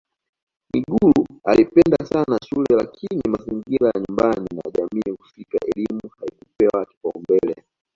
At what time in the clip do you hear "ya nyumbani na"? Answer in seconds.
3.87-4.71